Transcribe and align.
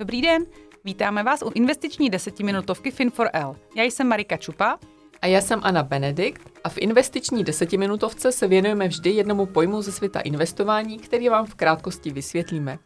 Dobrý 0.00 0.22
den, 0.22 0.46
vítáme 0.84 1.22
vás 1.22 1.42
u 1.42 1.50
investiční 1.54 2.10
desetiminutovky 2.10 2.90
Fin4L. 2.90 3.56
Já 3.76 3.82
jsem 3.84 4.08
Marika 4.08 4.36
Čupa. 4.36 4.78
A 5.22 5.26
já 5.26 5.40
jsem 5.40 5.60
Anna 5.62 5.82
Benedikt 5.82 6.60
a 6.64 6.68
v 6.68 6.78
investiční 6.78 7.44
desetiminutovce 7.44 8.32
se 8.32 8.48
věnujeme 8.48 8.88
vždy 8.88 9.10
jednomu 9.10 9.46
pojmu 9.46 9.82
ze 9.82 9.92
světa 9.92 10.20
investování, 10.20 10.98
který 10.98 11.28
vám 11.28 11.46
v 11.46 11.54
krátkosti 11.54 12.10
vysvětlíme. 12.10 12.78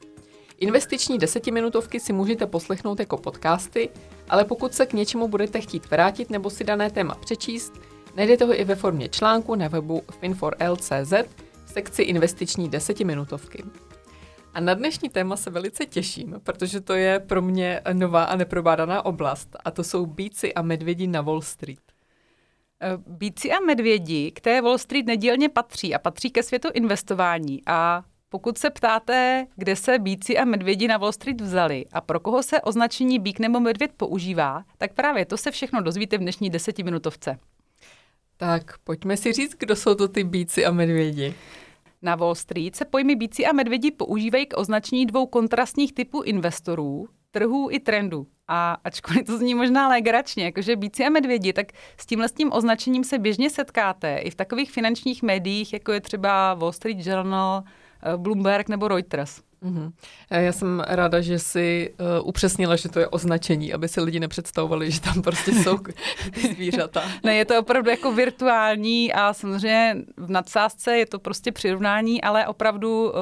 Investiční 0.59 1.19
desetiminutovky 1.19 2.01
si 2.01 2.13
můžete 2.13 2.47
poslechnout 2.47 3.01
jako 3.01 3.17
podcasty, 3.17 3.89
ale 4.29 4.45
pokud 4.45 4.75
se 4.75 4.87
k 4.87 4.93
něčemu 4.93 5.29
budete 5.29 5.61
chtít 5.61 5.91
vrátit 5.91 6.31
nebo 6.31 6.51
si 6.51 6.65
dané 6.65 6.91
téma 6.91 7.15
přečíst, 7.15 7.73
najdete 8.17 8.45
ho 8.45 8.61
i 8.61 8.65
ve 8.65 8.75
formě 8.75 9.09
článku 9.09 9.55
na 9.55 9.69
webu 9.69 10.03
fin4l.cz 10.23 11.29
v 11.65 11.71
sekci 11.71 12.03
investiční 12.03 12.69
desetiminutovky. 12.69 13.65
A 14.55 14.61
na 14.61 14.75
dnešní 14.75 15.09
téma 15.09 15.37
se 15.37 15.51
velice 15.51 15.87
těším, 15.87 16.41
protože 16.43 16.81
to 16.81 16.93
je 16.93 17.21
pro 17.21 17.43
mě 17.43 17.81
nová 17.93 18.25
a 18.25 18.37
neprobádaná 18.37 19.05
oblast 19.05 19.57
a 19.65 19.71
to 19.71 19.85
jsou 19.85 20.07
bíci 20.07 20.55
a 20.55 20.63
medvědi 20.63 21.07
na 21.07 21.21
Wall 21.21 21.43
Street. 21.43 21.81
Eh, 22.83 22.89
bíci 23.07 23.53
a 23.53 23.61
medvědi 23.61 24.31
k 24.31 24.41
té 24.41 24.61
Wall 24.61 24.79
Street 24.79 25.07
nedílně 25.07 25.49
patří 25.49 25.95
a 25.95 25.99
patří 25.99 26.31
ke 26.31 26.43
světu 26.43 26.69
investování 26.75 27.63
a 27.67 28.05
pokud 28.29 28.59
se 28.59 28.71
ptáte, 28.71 29.47
kde 29.57 29.77
se 29.77 29.99
bíci 29.99 30.39
a 30.39 30.45
medvědi 30.45 30.89
na 30.89 30.97
Wall 30.97 31.13
Street 31.13 31.41
vzali 31.41 31.87
a 31.93 32.01
pro 32.01 32.21
koho 32.21 32.43
se 32.43 32.61
označení 32.61 33.19
bík 33.19 33.39
nebo 33.39 33.61
medvěd 33.61 33.93
používá, 33.97 34.65
tak 34.79 34.93
právě 34.93 35.27
to 35.27 35.37
se 35.37 35.51
všechno 35.51 35.81
dozvíte 35.81 36.19
v 36.19 36.21
dnešní 36.21 36.51
desetiminutovce. 36.51 37.39
Tak 38.37 38.79
pojďme 38.85 39.17
si 39.17 39.33
říct, 39.33 39.55
kdo 39.59 39.77
jsou 39.77 39.95
to 39.95 40.09
ty 40.09 40.25
bíci 40.25 40.67
a 40.67 40.71
medvědi. 40.71 41.35
Na 42.05 42.15
Wall 42.15 42.35
Street 42.35 42.77
se 42.77 42.85
pojmy 42.85 43.17
bíci 43.17 43.47
a 43.47 43.53
medvědi 43.53 43.91
používají 43.91 44.47
k 44.47 44.57
označení 44.57 45.07
dvou 45.07 45.27
kontrastních 45.27 45.93
typů 45.93 46.23
investorů, 46.23 47.09
trhů 47.31 47.69
i 47.71 47.81
trendů. 47.81 48.27
A 48.49 48.77
ačkoliv 48.85 49.27
to 49.27 49.39
zní 49.39 49.55
možná 49.55 49.89
legračně, 49.89 50.45
jakože 50.45 50.77
bíci 50.77 51.05
a 51.05 51.11
medvědi, 51.11 51.53
tak 51.53 51.67
s 51.97 52.07
tímhle 52.07 52.29
s 52.29 52.33
tím 52.33 52.53
označením 52.53 53.05
se 53.05 53.19
běžně 53.19 53.51
setkáte 53.51 54.17
i 54.17 54.31
v 54.31 54.35
takových 54.35 54.73
finančních 54.73 55.23
médiích, 55.23 55.73
jako 55.73 55.93
je 55.93 56.01
třeba 56.01 56.55
Wall 56.55 56.73
Street 56.73 57.07
Journal, 57.07 57.63
eh, 58.03 58.17
Bloomberg 58.17 58.69
nebo 58.69 58.89
Reuters. 58.89 59.43
Mm-hmm. 59.65 59.93
Já 60.31 60.53
jsem 60.53 60.83
ráda, 60.89 61.21
že 61.21 61.39
si 61.39 61.95
uh, 62.01 62.29
upřesnila, 62.29 62.77
že 62.77 62.89
to 62.89 63.01
je 63.01 63.09
označení, 63.09 63.73
aby 63.73 63.89
si 63.89 64.01
lidi 64.01 64.21
nepředstavovali, 64.21 64.91
že 64.91 65.01
tam 65.01 65.23
prostě 65.23 65.53
jsou 65.53 65.79
ty 66.35 66.55
zvířata. 66.55 67.03
ne, 67.25 67.35
je 67.37 67.45
to 67.45 67.61
opravdu 67.61 67.91
jako 67.91 68.13
virtuální 68.13 69.13
a 69.13 69.33
samozřejmě 69.33 69.97
v 70.17 70.31
nadsázce 70.31 70.99
je 70.99 71.07
to 71.07 71.19
prostě 71.19 71.53
přirovnání, 71.53 72.23
ale 72.23 72.47
opravdu 72.47 73.05
uh, 73.05 73.13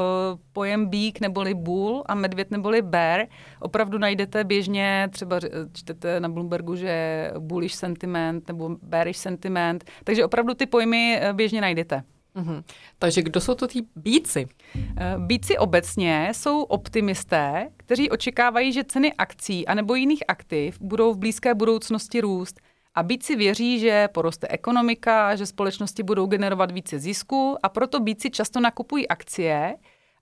pojem 0.53 0.87
bík 0.87 1.21
neboli 1.21 1.55
bull 1.55 2.05
a 2.07 2.15
medvěd 2.15 2.51
neboli 2.51 2.83
bear 2.83 3.27
opravdu 3.61 3.99
najdete 3.99 4.45
běžně, 4.45 5.09
třeba 5.13 5.41
čtete 5.73 6.21
na 6.21 6.29
Bloombergu, 6.29 6.77
že 6.77 7.31
bullish 7.39 7.75
sentiment 7.75 8.49
nebo 8.49 8.77
bearish 8.83 9.19
sentiment, 9.19 9.85
takže 10.05 10.25
opravdu 10.25 10.55
ty 10.55 10.67
pojmy 10.67 11.19
eh, 11.21 11.33
běžně 11.33 11.61
najdete. 11.61 12.03
Mm-hmm. 12.37 12.65
Takže 12.99 13.23
kdo 13.23 13.41
jsou 13.41 13.55
to 13.55 13.67
ty 13.69 13.83
bíci? 13.97 14.49
Eh, 14.77 15.15
bíci 15.19 15.59
obecně 15.59 16.29
jsou 16.33 16.63
optimisté, 16.63 17.69
kteří 17.77 18.11
očekávají, 18.11 18.73
že 18.73 18.85
ceny 18.85 19.13
akcí 19.13 19.67
anebo 19.67 19.95
jiných 19.95 20.23
aktiv 20.29 20.79
budou 20.81 21.15
v 21.15 21.19
blízké 21.19 21.55
budoucnosti 21.55 22.21
růst. 22.21 22.61
A 22.95 23.03
bíci 23.03 23.37
věří, 23.37 23.79
že 23.79 24.09
poroste 24.09 24.49
ekonomika, 24.49 25.37
že 25.37 25.47
společnosti 25.47 26.03
budou 26.03 26.27
generovat 26.27 26.71
více 26.71 26.99
zisku 26.99 27.57
a 27.63 27.69
proto 27.69 28.01
bíci 28.01 28.31
často 28.31 28.61
nakupují 28.61 29.09
akcie 29.09 29.77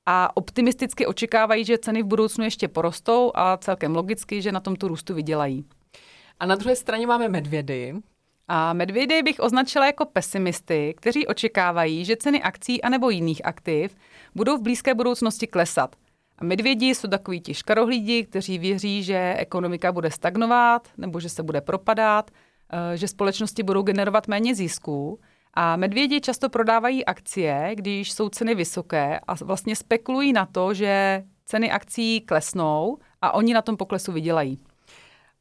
a 0.06 0.36
optimisticky 0.36 1.06
očekávají, 1.06 1.64
že 1.64 1.78
ceny 1.78 2.02
v 2.02 2.06
budoucnu 2.06 2.44
ještě 2.44 2.68
porostou 2.68 3.32
a 3.34 3.56
celkem 3.56 3.94
logicky, 3.94 4.42
že 4.42 4.52
na 4.52 4.60
tomto 4.60 4.88
růstu 4.88 5.14
vydělají. 5.14 5.64
A 6.40 6.46
na 6.46 6.54
druhé 6.54 6.76
straně 6.76 7.06
máme 7.06 7.28
medvědy, 7.28 7.94
a 8.52 8.72
medvědy 8.72 9.22
bych 9.22 9.40
označila 9.40 9.86
jako 9.86 10.04
pesimisty, 10.04 10.94
kteří 10.96 11.26
očekávají, 11.26 12.04
že 12.04 12.16
ceny 12.16 12.42
akcí 12.42 12.82
anebo 12.82 13.10
jiných 13.10 13.44
aktiv 13.44 13.96
budou 14.34 14.56
v 14.56 14.62
blízké 14.62 14.94
budoucnosti 14.94 15.46
klesat. 15.46 15.96
A 16.38 16.44
medvědi 16.44 16.94
jsou 16.94 17.08
takový 17.08 17.40
ti 17.40 17.54
škarohlídi, 17.54 18.24
kteří 18.24 18.58
věří, 18.58 19.02
že 19.02 19.34
ekonomika 19.38 19.92
bude 19.92 20.10
stagnovat 20.10 20.88
nebo 20.98 21.20
že 21.20 21.28
se 21.28 21.42
bude 21.42 21.60
propadat, 21.60 22.30
eh, 22.72 22.96
že 22.96 23.08
společnosti 23.08 23.62
budou 23.62 23.82
generovat 23.82 24.28
méně 24.28 24.54
zisků. 24.54 25.20
A 25.54 25.76
medvědi 25.76 26.20
často 26.20 26.48
prodávají 26.48 27.04
akcie, 27.04 27.70
když 27.74 28.12
jsou 28.12 28.28
ceny 28.28 28.54
vysoké 28.54 29.20
a 29.26 29.34
vlastně 29.44 29.76
spekulují 29.76 30.32
na 30.32 30.46
to, 30.46 30.74
že 30.74 31.22
ceny 31.44 31.70
akcí 31.70 32.20
klesnou 32.20 32.98
a 33.22 33.34
oni 33.34 33.54
na 33.54 33.62
tom 33.62 33.76
poklesu 33.76 34.12
vydělají. 34.12 34.58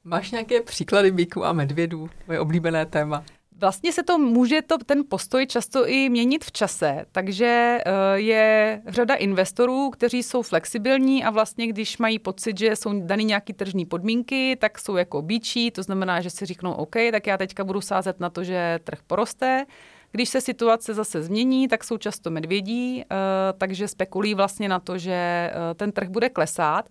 Máš 0.09 0.31
nějaké 0.31 0.61
příklady 0.61 1.11
bíků 1.11 1.45
a 1.45 1.53
medvědů? 1.53 2.09
Moje 2.27 2.39
oblíbené 2.39 2.85
téma. 2.85 3.23
Vlastně 3.61 3.93
se 3.93 4.03
to 4.03 4.17
může 4.17 4.61
to, 4.61 4.77
ten 4.77 5.03
postoj 5.09 5.45
často 5.45 5.87
i 5.87 6.09
měnit 6.09 6.45
v 6.45 6.51
čase, 6.51 7.05
takže 7.11 7.77
uh, 7.85 7.91
je 8.13 8.81
řada 8.87 9.15
investorů, 9.15 9.89
kteří 9.89 10.23
jsou 10.23 10.41
flexibilní 10.41 11.23
a 11.23 11.29
vlastně 11.29 11.67
když 11.67 11.97
mají 11.97 12.19
pocit, 12.19 12.57
že 12.57 12.75
jsou 12.75 13.01
daný 13.01 13.25
nějaký 13.25 13.53
tržní 13.53 13.85
podmínky, 13.85 14.57
tak 14.59 14.79
jsou 14.79 14.95
jako 14.95 15.21
bíčí, 15.21 15.71
to 15.71 15.83
znamená, 15.83 16.21
že 16.21 16.29
si 16.29 16.45
řeknou 16.45 16.71
OK, 16.71 16.95
tak 17.11 17.27
já 17.27 17.37
teďka 17.37 17.63
budu 17.63 17.81
sázet 17.81 18.19
na 18.19 18.29
to, 18.29 18.43
že 18.43 18.79
trh 18.83 18.99
poroste. 19.07 19.65
Když 20.11 20.29
se 20.29 20.41
situace 20.41 20.93
zase 20.93 21.23
změní, 21.23 21.67
tak 21.67 21.83
jsou 21.83 21.97
často 21.97 22.31
medvědí, 22.31 23.03
uh, 23.11 23.17
takže 23.57 23.87
spekulují 23.87 24.33
vlastně 24.33 24.69
na 24.69 24.79
to, 24.79 24.97
že 24.97 25.51
uh, 25.53 25.73
ten 25.75 25.91
trh 25.91 26.09
bude 26.09 26.29
klesat 26.29 26.89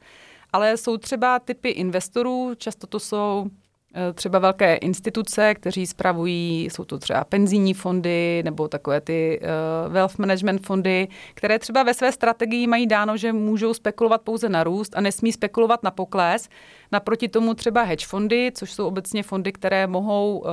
ale 0.58 0.76
jsou 0.76 0.96
třeba 0.96 1.38
typy 1.38 1.68
investorů, 1.68 2.52
často 2.56 2.86
to 2.86 3.00
jsou 3.00 3.46
eh, 3.94 4.12
třeba 4.12 4.38
velké 4.38 4.76
instituce, 4.76 5.54
kteří 5.54 5.86
spravují, 5.86 6.64
jsou 6.64 6.84
to 6.84 6.98
třeba 6.98 7.24
penzijní 7.24 7.74
fondy 7.74 8.42
nebo 8.44 8.68
takové 8.68 9.00
ty 9.00 9.40
uh, 9.40 9.92
wealth 9.92 10.18
management 10.18 10.66
fondy, 10.66 11.08
které 11.34 11.58
třeba 11.58 11.82
ve 11.82 11.94
své 11.94 12.12
strategii 12.12 12.66
mají 12.66 12.86
dáno, 12.86 13.16
že 13.16 13.32
můžou 13.32 13.74
spekulovat 13.74 14.22
pouze 14.22 14.48
na 14.48 14.64
růst 14.64 14.96
a 14.96 15.00
nesmí 15.00 15.32
spekulovat 15.32 15.82
na 15.82 15.90
pokles. 15.90 16.48
Naproti 16.92 17.28
tomu 17.28 17.54
třeba 17.54 17.82
hedge 17.82 18.06
fondy, 18.06 18.52
což 18.54 18.72
jsou 18.72 18.86
obecně 18.86 19.22
fondy, 19.22 19.52
které 19.52 19.86
mohou 19.86 20.38
uh, 20.38 20.48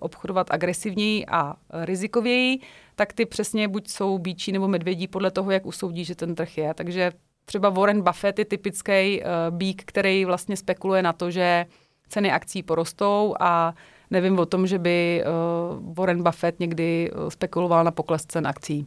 obchodovat 0.00 0.46
agresivněji 0.50 1.26
a 1.26 1.54
rizikověji, 1.70 2.58
tak 2.94 3.12
ty 3.12 3.26
přesně 3.26 3.68
buď 3.68 3.88
jsou 3.88 4.18
bíčí 4.18 4.52
nebo 4.52 4.68
medvědí 4.68 5.08
podle 5.08 5.30
toho, 5.30 5.50
jak 5.50 5.66
usoudí, 5.66 6.04
že 6.04 6.14
ten 6.14 6.34
trh 6.34 6.58
je. 6.58 6.74
Takže 6.74 7.12
třeba 7.52 7.70
Warren 7.70 8.02
Buffett 8.02 8.38
je 8.38 8.44
typický 8.44 9.20
uh, 9.20 9.26
bík, 9.50 9.82
který 9.84 10.24
vlastně 10.24 10.56
spekuluje 10.56 11.02
na 11.02 11.12
to, 11.12 11.30
že 11.30 11.66
ceny 12.08 12.32
akcí 12.32 12.62
porostou 12.62 13.34
a 13.40 13.74
nevím 14.10 14.38
o 14.38 14.46
tom, 14.46 14.66
že 14.66 14.78
by 14.78 15.24
uh, 15.24 15.94
Warren 15.94 16.22
Buffett 16.22 16.60
někdy 16.60 17.10
uh, 17.10 17.28
spekuloval 17.28 17.84
na 17.84 17.90
pokles 17.90 18.26
cen 18.26 18.46
akcí. 18.46 18.86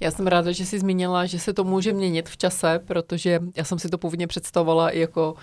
Já 0.00 0.10
jsem 0.10 0.26
ráda, 0.26 0.52
že 0.52 0.66
jsi 0.66 0.78
zmínila, 0.78 1.26
že 1.26 1.38
se 1.38 1.52
to 1.52 1.64
může 1.64 1.92
měnit 1.92 2.28
v 2.28 2.36
čase, 2.36 2.80
protože 2.84 3.40
já 3.56 3.64
jsem 3.64 3.78
si 3.78 3.88
to 3.88 3.98
původně 3.98 4.26
představovala 4.26 4.90
i 4.90 5.00
jako 5.00 5.34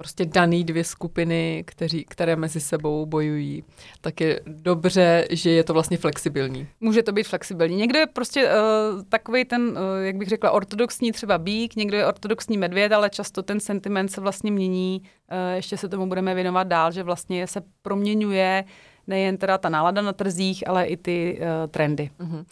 prostě 0.00 0.24
daný 0.24 0.64
dvě 0.64 0.84
skupiny, 0.84 1.64
kteří, 1.66 2.04
které 2.08 2.36
mezi 2.36 2.60
sebou 2.60 3.06
bojují, 3.06 3.64
tak 4.00 4.20
je 4.20 4.40
dobře, 4.46 5.26
že 5.30 5.50
je 5.50 5.64
to 5.64 5.72
vlastně 5.72 5.96
flexibilní. 5.96 6.68
Může 6.80 7.02
to 7.02 7.12
být 7.12 7.28
flexibilní. 7.28 7.76
Někdo 7.76 7.98
je 7.98 8.06
prostě 8.06 8.44
uh, 8.44 9.02
takový 9.08 9.44
ten, 9.44 9.62
uh, 9.62 9.76
jak 10.02 10.16
bych 10.16 10.28
řekla, 10.28 10.50
ortodoxní 10.50 11.12
třeba 11.12 11.38
bík, 11.38 11.76
někdo 11.76 11.96
je 11.96 12.06
ortodoxní 12.06 12.58
medvěd, 12.58 12.92
ale 12.92 13.10
často 13.10 13.42
ten 13.42 13.60
sentiment 13.60 14.12
se 14.12 14.20
vlastně 14.20 14.50
mění. 14.50 15.02
Uh, 15.02 15.56
ještě 15.56 15.76
se 15.76 15.88
tomu 15.88 16.06
budeme 16.06 16.34
věnovat 16.34 16.64
dál, 16.66 16.92
že 16.92 17.02
vlastně 17.02 17.46
se 17.46 17.60
proměňuje 17.82 18.64
nejen 19.10 19.36
teda 19.36 19.58
ta 19.58 19.68
nálada 19.68 20.02
na 20.02 20.12
trzích, 20.12 20.68
ale 20.68 20.86
i 20.86 20.96
ty 20.96 21.40
uh, 21.40 21.70
trendy. 21.70 22.10
Uh-huh. 22.20 22.44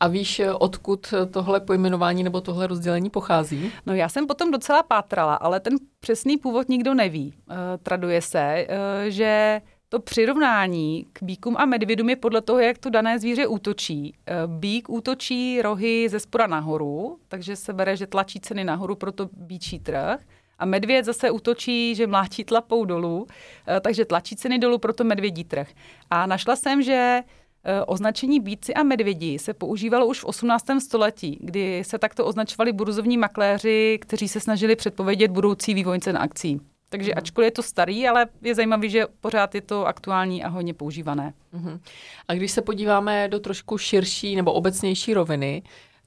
A 0.00 0.08
víš, 0.08 0.40
odkud 0.58 1.14
tohle 1.30 1.60
pojmenování 1.60 2.22
nebo 2.22 2.40
tohle 2.40 2.66
rozdělení 2.66 3.10
pochází? 3.10 3.72
No 3.86 3.94
já 3.94 4.08
jsem 4.08 4.26
potom 4.26 4.50
docela 4.50 4.82
pátrala, 4.82 5.34
ale 5.34 5.60
ten 5.60 5.74
přesný 6.00 6.36
původ 6.36 6.68
nikdo 6.68 6.94
neví. 6.94 7.34
Uh, 7.34 7.56
traduje 7.82 8.22
se, 8.22 8.66
uh, 8.66 8.74
že 9.08 9.60
to 9.88 10.00
přirovnání 10.00 11.06
k 11.12 11.22
bíkům 11.22 11.56
a 11.58 11.66
medvědům 11.66 12.08
je 12.08 12.16
podle 12.16 12.40
toho, 12.40 12.58
jak 12.58 12.78
to 12.78 12.90
dané 12.90 13.18
zvíře 13.18 13.46
útočí. 13.46 14.14
Bík 14.46 14.88
útočí 14.88 15.62
rohy 15.62 16.08
ze 16.08 16.20
spora 16.20 16.46
nahoru, 16.46 17.18
takže 17.28 17.56
se 17.56 17.72
bere, 17.72 17.96
že 17.96 18.06
tlačí 18.06 18.40
ceny 18.40 18.64
nahoru, 18.64 18.94
proto 18.94 19.28
bíčí 19.32 19.78
trh. 19.78 20.20
A 20.58 20.64
medvěd 20.64 21.04
zase 21.04 21.30
útočí, 21.30 21.94
že 21.94 22.06
mlátí 22.06 22.44
tlapou 22.44 22.84
dolů, 22.84 23.26
eh, 23.68 23.80
takže 23.80 24.04
tlačí 24.04 24.36
ceny 24.36 24.58
dolů, 24.58 24.78
proto 24.78 25.04
medvědí 25.04 25.44
trh. 25.44 25.68
A 26.10 26.26
našla 26.26 26.56
jsem, 26.56 26.82
že 26.82 27.20
eh, 27.64 27.82
označení 27.84 28.40
bíci 28.40 28.74
a 28.74 28.82
medvědi 28.82 29.38
se 29.38 29.54
používalo 29.54 30.06
už 30.06 30.20
v 30.20 30.24
18. 30.24 30.80
století, 30.80 31.38
kdy 31.40 31.84
se 31.84 31.98
takto 31.98 32.26
označovali 32.26 32.72
burzovní 32.72 33.18
makléři, 33.18 33.98
kteří 34.00 34.28
se 34.28 34.40
snažili 34.40 34.76
předpovědět 34.76 35.30
budoucí 35.30 35.74
vývoj 35.74 35.98
cen 35.98 36.16
akcí. 36.16 36.60
Takže 36.88 37.10
uh-huh. 37.10 37.18
ačkoliv 37.18 37.46
je 37.46 37.50
to 37.50 37.62
starý, 37.62 38.08
ale 38.08 38.26
je 38.42 38.54
zajímavé, 38.54 38.88
že 38.88 39.06
pořád 39.20 39.54
je 39.54 39.60
to 39.60 39.86
aktuální 39.86 40.44
a 40.44 40.48
hodně 40.48 40.74
používané. 40.74 41.34
Uh-huh. 41.54 41.80
A 42.28 42.34
když 42.34 42.50
se 42.52 42.62
podíváme 42.62 43.28
do 43.28 43.40
trošku 43.40 43.78
širší 43.78 44.36
nebo 44.36 44.52
obecnější 44.52 45.14
roviny, 45.14 45.62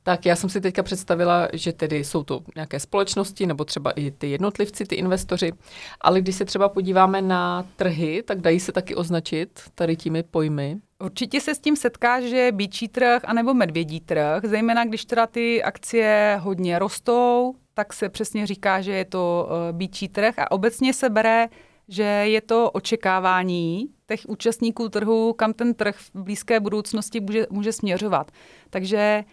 tak 0.07 0.25
já 0.25 0.35
jsem 0.35 0.49
si 0.49 0.61
teďka 0.61 0.83
představila, 0.83 1.47
že 1.53 1.73
tedy 1.73 2.03
jsou 2.03 2.23
to 2.23 2.41
nějaké 2.55 2.79
společnosti 2.79 3.45
nebo 3.45 3.65
třeba 3.65 3.91
i 3.91 4.11
ty 4.11 4.29
jednotlivci, 4.29 4.85
ty 4.85 4.95
investoři, 4.95 5.51
ale 6.01 6.21
když 6.21 6.35
se 6.35 6.45
třeba 6.45 6.69
podíváme 6.69 7.21
na 7.21 7.65
trhy, 7.75 8.23
tak 8.23 8.41
dají 8.41 8.59
se 8.59 8.71
taky 8.71 8.95
označit 8.95 9.61
tady 9.75 9.95
těmi 9.95 10.23
pojmy. 10.23 10.77
Určitě 11.03 11.41
se 11.41 11.55
s 11.55 11.59
tím 11.59 11.75
setká, 11.75 12.21
že 12.21 12.51
bíčí 12.51 12.87
trh 12.87 13.21
anebo 13.25 13.53
medvědí 13.53 13.99
trh, 13.99 14.43
zejména 14.45 14.85
když 14.85 15.05
teda 15.05 15.27
ty 15.27 15.63
akcie 15.63 16.39
hodně 16.41 16.79
rostou, 16.79 17.55
tak 17.73 17.93
se 17.93 18.09
přesně 18.09 18.47
říká, 18.47 18.81
že 18.81 18.91
je 18.91 19.05
to 19.05 19.49
eh, 19.49 19.73
bíčí 19.73 20.07
trh 20.07 20.39
a 20.39 20.51
obecně 20.51 20.93
se 20.93 21.09
bere, 21.09 21.47
že 21.87 22.03
je 22.03 22.41
to 22.41 22.71
očekávání 22.71 23.87
těch 24.07 24.19
účastníků 24.27 24.89
trhu, 24.89 25.33
kam 25.33 25.53
ten 25.53 25.73
trh 25.73 25.95
v 25.97 26.11
blízké 26.15 26.59
budoucnosti 26.59 27.19
může, 27.19 27.45
může 27.49 27.71
směřovat. 27.71 28.31
Takže 28.69 29.23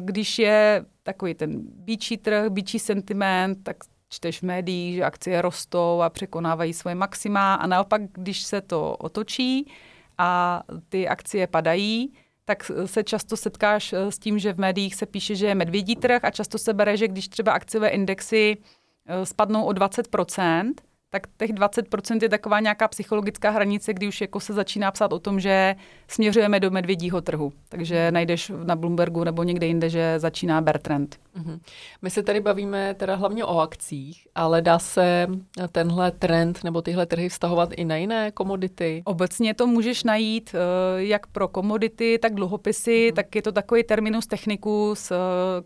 když 0.00 0.38
je 0.38 0.84
takový 1.02 1.34
ten 1.34 1.60
bíčí 1.60 2.16
trh, 2.16 2.48
bíčí 2.48 2.78
sentiment, 2.78 3.58
tak 3.62 3.76
čteš 4.08 4.38
v 4.38 4.42
médiích, 4.42 4.94
že 4.94 5.04
akcie 5.04 5.42
rostou 5.42 6.00
a 6.00 6.10
překonávají 6.10 6.72
svoje 6.72 6.94
maxima. 6.94 7.54
A 7.54 7.66
naopak, 7.66 8.02
když 8.12 8.42
se 8.42 8.60
to 8.60 8.96
otočí 8.96 9.72
a 10.18 10.62
ty 10.88 11.08
akcie 11.08 11.46
padají, 11.46 12.12
tak 12.44 12.70
se 12.84 13.04
často 13.04 13.36
setkáš 13.36 13.92
eh, 13.92 14.12
s 14.12 14.18
tím, 14.18 14.38
že 14.38 14.52
v 14.52 14.58
médiích 14.58 14.94
se 14.94 15.06
píše, 15.06 15.34
že 15.34 15.46
je 15.46 15.54
medvědí 15.54 15.96
trh 15.96 16.24
a 16.24 16.30
často 16.30 16.58
se 16.58 16.74
bere, 16.74 16.96
že 16.96 17.08
když 17.08 17.28
třeba 17.28 17.52
akciové 17.52 17.88
indexy 17.88 18.56
eh, 19.06 19.26
spadnou 19.26 19.64
o 19.64 19.72
20 19.72 20.08
tak 21.20 21.26
těch 21.36 21.50
20% 21.50 22.18
je 22.22 22.28
taková 22.28 22.60
nějaká 22.60 22.88
psychologická 22.88 23.50
hranice, 23.50 23.94
kdy 23.94 24.08
už 24.08 24.20
jako 24.20 24.40
se 24.40 24.52
začíná 24.52 24.90
psát 24.90 25.12
o 25.12 25.18
tom, 25.18 25.40
že 25.40 25.74
směřujeme 26.08 26.60
do 26.60 26.70
medvědího 26.70 27.20
trhu. 27.20 27.52
Takže 27.68 28.10
najdeš 28.10 28.52
na 28.64 28.76
Bloombergu 28.76 29.24
nebo 29.24 29.42
někde 29.42 29.66
jinde, 29.66 29.90
že 29.90 30.18
začíná 30.18 30.60
bear 30.60 30.78
trend. 30.78 31.16
Mm-hmm. 31.38 31.58
My 32.02 32.10
se 32.10 32.22
tady 32.22 32.40
bavíme 32.40 32.94
teda 32.94 33.14
hlavně 33.14 33.44
o 33.44 33.60
akcích, 33.60 34.28
ale 34.34 34.62
dá 34.62 34.78
se 34.78 35.26
tenhle 35.72 36.10
trend 36.10 36.64
nebo 36.64 36.82
tyhle 36.82 37.06
trhy 37.06 37.28
vztahovat 37.28 37.72
i 37.72 37.84
na 37.84 37.96
jiné 37.96 38.30
komodity? 38.30 39.02
Obecně 39.04 39.54
to 39.54 39.66
můžeš 39.66 40.04
najít 40.04 40.54
eh, 40.54 41.02
jak 41.02 41.26
pro 41.26 41.48
komodity, 41.48 42.18
tak 42.22 42.34
dluhopisy, 42.34 42.90
mm-hmm. 42.90 43.14
tak 43.14 43.34
je 43.34 43.42
to 43.42 43.52
takový 43.52 43.84
terminus 43.84 44.26
technicus, 44.26 45.10
eh, 45.10 45.16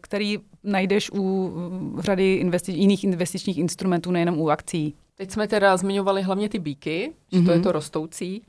který 0.00 0.38
najdeš 0.64 1.10
u 1.14 1.52
řady 1.98 2.44
investi- 2.44 2.74
jiných 2.74 3.04
investičních 3.04 3.58
instrumentů, 3.58 4.10
nejenom 4.10 4.38
u 4.38 4.50
akcí. 4.50 4.94
Teď 5.20 5.30
jsme 5.30 5.48
teda 5.48 5.76
zmiňovali 5.76 6.22
hlavně 6.22 6.48
ty 6.48 6.58
bíky, 6.58 7.12
že 7.32 7.38
mm-hmm. 7.38 7.44
to 7.44 7.50
je 7.50 7.56
mhm. 7.56 7.64
to 7.64 7.72
rostoucí. 7.72 8.42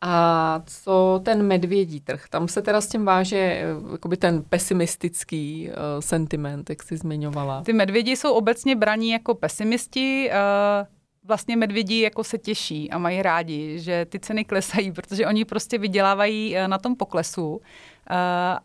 A 0.00 0.62
co 0.66 1.20
ten 1.24 1.42
medvědí 1.42 2.00
trh? 2.00 2.28
Tam 2.30 2.48
se 2.48 2.62
teda 2.62 2.80
s 2.80 2.88
tím 2.88 3.04
váže 3.04 3.36
eh, 3.36 3.64
jakoby 3.92 4.16
ten 4.16 4.42
pesimistický 4.42 5.68
uh, 5.68 5.74
sentiment, 6.00 6.70
jak 6.70 6.82
jsi 6.82 6.96
zmiňovala. 6.96 7.62
Ty 7.62 7.72
medvědi 7.72 8.16
jsou 8.16 8.32
obecně 8.32 8.76
braní 8.76 9.10
jako 9.10 9.34
pesimisti. 9.34 10.30
Uh, 10.30 10.86
vlastně 11.24 11.56
medvědi 11.56 12.00
jako 12.00 12.24
se 12.24 12.38
těší 12.38 12.90
a 12.90 12.98
mají 12.98 13.22
rádi, 13.22 13.78
že 13.78 14.04
ty 14.04 14.20
ceny 14.20 14.44
klesají, 14.44 14.92
protože 14.92 15.26
oni 15.26 15.44
prostě 15.44 15.78
vydělávají 15.78 16.56
na 16.66 16.78
tom 16.78 16.96
poklesu. 16.96 17.48
Uh, 17.48 17.60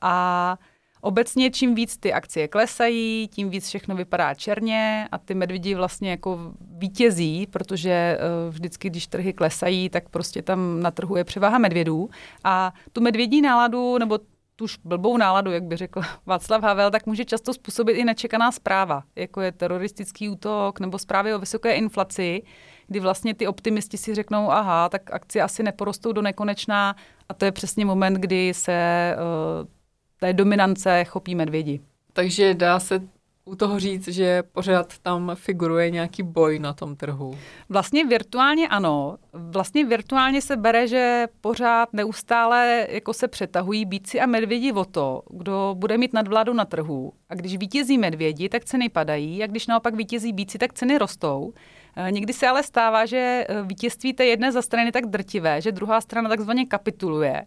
a 0.01 0.57
Obecně 1.01 1.51
čím 1.51 1.75
víc 1.75 1.98
ty 1.98 2.13
akcie 2.13 2.48
klesají, 2.48 3.27
tím 3.27 3.50
víc 3.50 3.68
všechno 3.68 3.95
vypadá 3.95 4.33
černě 4.33 5.07
a 5.12 5.18
ty 5.18 5.33
medvědi 5.33 5.75
vlastně 5.75 6.12
jako 6.12 6.39
vítězí, 6.77 7.48
protože 7.48 8.18
uh, 8.19 8.53
vždycky, 8.53 8.89
když 8.89 9.07
trhy 9.07 9.33
klesají, 9.33 9.89
tak 9.89 10.09
prostě 10.09 10.42
tam 10.42 10.80
na 10.80 10.92
trhu 10.92 11.15
je 11.15 11.24
převaha 11.24 11.57
medvědů. 11.57 12.09
A 12.44 12.74
tu 12.92 13.01
medvědí 13.01 13.42
náladu 13.42 13.98
nebo 13.98 14.19
tu 14.56 14.65
blbou 14.83 15.18
náladu, 15.18 15.51
jak 15.51 15.63
by 15.63 15.77
řekl 15.77 16.01
Václav 16.25 16.63
Havel, 16.63 16.92
tak 16.92 17.06
může 17.06 17.25
často 17.25 17.53
způsobit 17.53 17.98
i 17.98 18.06
nečekaná 18.06 18.51
zpráva, 18.51 19.03
jako 19.15 19.42
je 19.42 19.51
teroristický 19.51 20.30
útok 20.30 20.80
nebo 20.80 21.00
zprávy 21.00 21.33
o 21.33 21.39
vysoké 21.39 21.75
inflaci, 21.75 22.44
kdy 22.88 23.00
vlastně 23.00 23.33
ty 23.33 23.48
optimisti 23.48 23.98
si 23.98 24.15
řeknou, 24.15 24.51
aha, 24.51 24.89
tak 24.89 25.12
akcie 25.12 25.44
asi 25.44 25.63
neporostou 25.63 26.12
do 26.12 26.21
nekonečná 26.21 26.95
a 27.30 27.33
to 27.33 27.45
je 27.45 27.51
přesně 27.51 27.86
moment, 27.86 28.13
kdy 28.13 28.53
se 28.53 29.15
uh, 29.62 29.81
té 30.22 30.34
dominance 30.34 31.04
chopí 31.04 31.36
medvědi. 31.36 31.82
Takže 32.14 32.54
dá 32.54 32.80
se 32.80 33.02
u 33.46 33.56
toho 33.56 33.80
říct, 33.80 34.08
že 34.08 34.44
pořád 34.44 34.98
tam 34.98 35.32
figuruje 35.36 35.90
nějaký 35.90 36.24
boj 36.24 36.60
na 36.60 36.74
tom 36.74 36.96
trhu? 36.96 37.38
Vlastně 37.70 38.06
virtuálně 38.06 38.68
ano. 38.68 39.18
Vlastně 39.34 39.86
virtuálně 39.86 40.42
se 40.42 40.58
bere, 40.58 40.88
že 40.88 41.28
pořád 41.42 41.94
neustále 41.94 42.88
jako 42.90 43.14
se 43.14 43.28
přetahují 43.28 43.86
bíci 43.86 44.22
a 44.22 44.26
medvědi 44.26 44.72
o 44.72 44.86
to, 44.86 45.24
kdo 45.30 45.76
bude 45.78 45.98
mít 45.98 46.14
nadvládu 46.14 46.54
na 46.54 46.66
trhu. 46.66 47.14
A 47.30 47.36
když 47.36 47.58
vítězí 47.58 47.98
medvědi, 47.98 48.50
tak 48.50 48.66
ceny 48.66 48.90
padají 48.90 49.44
a 49.44 49.48
když 49.48 49.68
naopak 49.68 49.96
vítězí 49.96 50.34
bíci, 50.34 50.58
tak 50.58 50.74
ceny 50.74 50.98
rostou. 50.98 51.54
Eh, 51.96 52.12
někdy 52.12 52.34
se 52.34 52.48
ale 52.48 52.64
stává, 52.64 53.06
že 53.06 53.46
eh, 53.50 53.64
vítězství 53.64 54.14
té 54.14 54.26
jedné 54.26 54.52
za 54.52 54.62
strany 54.62 54.92
tak 54.92 55.06
drtivé, 55.06 55.62
že 55.62 55.72
druhá 55.72 56.02
strana 56.02 56.30
takzvaně 56.30 56.66
kapituluje 56.66 57.46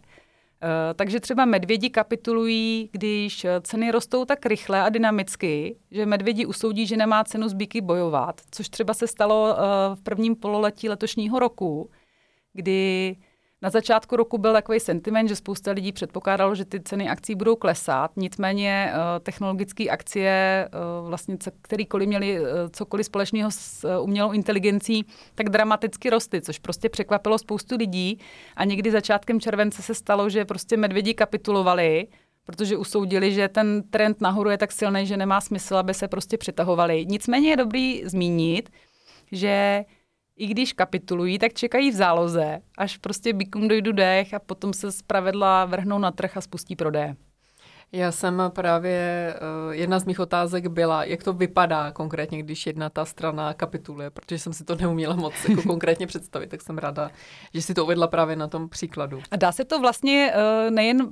takže 0.95 1.19
třeba 1.19 1.45
medvědi 1.45 1.89
kapitulují, 1.89 2.89
když 2.91 3.45
eh, 3.45 3.61
ceny 3.61 3.91
rostou 3.91 4.25
tak 4.25 4.45
rychle 4.45 4.81
a 4.81 4.89
dynamicky, 4.89 5.77
že 5.91 6.05
medvědi 6.05 6.45
usoudí, 6.45 6.87
že 6.87 6.97
nemá 6.97 7.23
cenu 7.23 7.49
z 7.49 7.53
bíky 7.53 7.81
bojovat, 7.81 8.41
což 8.51 8.69
třeba 8.69 8.93
se 8.93 9.07
stalo 9.07 9.55
eh, 9.57 9.95
v 9.95 10.01
prvním 10.03 10.35
pololetí 10.35 10.89
letošního 10.89 11.39
roku, 11.39 11.89
kdy 12.53 13.15
na 13.65 13.69
začátku 13.69 14.15
roku 14.15 14.37
byl 14.37 14.53
takový 14.53 14.79
sentiment, 14.79 15.29
že 15.29 15.35
spousta 15.35 15.71
lidí 15.71 15.91
předpokládalo, 15.91 16.55
že 16.55 16.65
ty 16.65 16.79
ceny 16.79 17.09
akcí 17.09 17.35
budou 17.35 17.55
klesat, 17.55 18.11
nicméně 18.15 18.91
uh, 18.93 18.99
technologické 19.23 19.89
akcie, 19.89 20.69
uh, 21.01 21.09
vlastně 21.09 21.37
kterýkoliv 21.61 22.07
měli 22.07 22.41
uh, 22.41 22.47
cokoliv 22.71 23.05
společného 23.05 23.51
s 23.51 23.97
umělou 24.01 24.31
inteligencí, 24.31 25.05
tak 25.35 25.49
dramaticky 25.49 26.09
rostly, 26.09 26.41
což 26.41 26.59
prostě 26.59 26.89
překvapilo 26.89 27.37
spoustu 27.37 27.75
lidí 27.75 28.19
a 28.55 28.65
někdy 28.65 28.91
začátkem 28.91 29.39
července 29.39 29.81
se 29.81 29.93
stalo, 29.93 30.29
že 30.29 30.45
prostě 30.45 30.77
medvědi 30.77 31.13
kapitulovali, 31.13 32.07
protože 32.45 32.77
usoudili, 32.77 33.31
že 33.31 33.47
ten 33.47 33.83
trend 33.89 34.21
nahoru 34.21 34.49
je 34.49 34.57
tak 34.57 34.71
silný, 34.71 35.05
že 35.05 35.17
nemá 35.17 35.41
smysl, 35.41 35.75
aby 35.77 35.93
se 35.93 36.07
prostě 36.07 36.37
přitahovali. 36.37 37.05
Nicméně 37.05 37.49
je 37.49 37.57
dobrý 37.57 38.01
zmínit, 38.05 38.69
že 39.31 39.85
i 40.37 40.47
když 40.47 40.73
kapitulují, 40.73 41.39
tak 41.39 41.53
čekají 41.53 41.91
v 41.91 41.95
záloze, 41.95 42.59
až 42.77 42.97
prostě 42.97 43.33
bykům 43.33 43.67
dojdu 43.67 43.91
dech 43.91 44.33
a 44.33 44.39
potom 44.39 44.73
se 44.73 44.91
zpravedla 44.91 45.65
vrhnou 45.65 45.99
na 45.99 46.11
trh 46.11 46.37
a 46.37 46.41
spustí 46.41 46.75
prodeje. 46.75 47.15
Já 47.91 48.11
jsem 48.11 48.41
právě, 48.49 49.33
uh, 49.67 49.73
jedna 49.73 49.99
z 49.99 50.05
mých 50.05 50.19
otázek 50.19 50.67
byla, 50.67 51.03
jak 51.03 51.23
to 51.23 51.33
vypadá 51.33 51.91
konkrétně, 51.91 52.43
když 52.43 52.65
jedna 52.65 52.89
ta 52.89 53.05
strana 53.05 53.53
kapituluje, 53.53 54.09
protože 54.09 54.39
jsem 54.39 54.53
si 54.53 54.63
to 54.63 54.75
neuměla 54.75 55.15
moc 55.15 55.33
jako 55.49 55.61
konkrétně 55.67 56.07
představit, 56.07 56.47
tak 56.47 56.61
jsem 56.61 56.77
ráda, 56.77 57.11
že 57.53 57.61
si 57.61 57.73
to 57.73 57.83
uvedla 57.83 58.07
právě 58.07 58.35
na 58.35 58.47
tom 58.47 58.69
příkladu. 58.69 59.21
A 59.31 59.35
dá 59.35 59.51
se 59.51 59.65
to 59.65 59.79
vlastně 59.79 60.33
uh, 60.35 60.71
nejen 60.71 61.11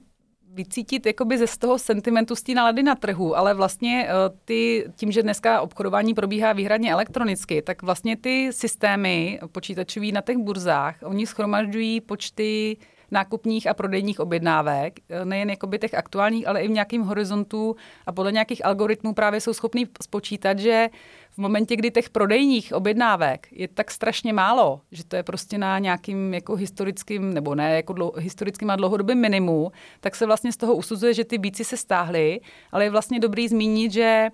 vycítit 0.53 1.05
jakoby 1.05 1.37
ze 1.37 1.47
z 1.47 1.57
toho 1.57 1.79
sentimentu 1.79 2.35
z 2.35 2.43
té 2.43 2.53
nálady 2.53 2.83
na 2.83 2.95
trhu, 2.95 3.37
ale 3.37 3.53
vlastně 3.53 4.07
uh, 4.07 4.37
ty, 4.45 4.85
tím, 4.95 5.11
že 5.11 5.23
dneska 5.23 5.61
obchodování 5.61 6.13
probíhá 6.13 6.53
výhradně 6.53 6.91
elektronicky, 6.91 7.61
tak 7.61 7.81
vlastně 7.81 8.17
ty 8.17 8.53
systémy 8.53 9.39
počítačový 9.51 10.11
na 10.11 10.21
těch 10.21 10.37
burzách, 10.37 10.95
oni 11.03 11.27
schromažďují 11.27 12.01
počty 12.01 12.77
nákupních 13.13 13.67
a 13.67 13.73
prodejních 13.73 14.19
objednávek, 14.19 14.99
eh, 15.09 15.25
nejen 15.25 15.49
jakoby 15.49 15.79
těch 15.79 15.93
aktuálních, 15.93 16.47
ale 16.47 16.61
i 16.61 16.67
v 16.67 16.71
nějakém 16.71 17.01
horizontu 17.01 17.75
a 18.05 18.11
podle 18.11 18.31
nějakých 18.31 18.65
algoritmů 18.65 19.13
právě 19.13 19.41
jsou 19.41 19.53
schopní 19.53 19.87
spočítat, 20.01 20.59
že 20.59 20.89
v 21.33 21.37
momentě, 21.37 21.75
kdy 21.75 21.91
těch 21.91 22.09
prodejních 22.09 22.73
objednávek 22.73 23.47
je 23.51 23.67
tak 23.67 23.91
strašně 23.91 24.33
málo, 24.33 24.81
že 24.91 25.05
to 25.05 25.15
je 25.15 25.23
prostě 25.23 25.57
na 25.57 25.79
nějakým 25.79 26.33
jako 26.33 26.55
historickým, 26.55 27.33
nebo 27.33 27.55
ne, 27.55 27.75
jako 27.75 27.93
dlou, 27.93 28.11
historickým 28.17 28.69
a 28.69 28.75
dlouhodobým 28.75 29.17
minimu, 29.17 29.71
tak 29.99 30.15
se 30.15 30.25
vlastně 30.25 30.51
z 30.51 30.57
toho 30.57 30.75
usuzuje, 30.75 31.13
že 31.13 31.23
ty 31.23 31.37
bíci 31.37 31.63
se 31.63 31.77
stáhly, 31.77 32.39
ale 32.71 32.83
je 32.83 32.89
vlastně 32.89 33.19
dobrý 33.19 33.47
zmínit, 33.47 33.91
že 33.91 34.29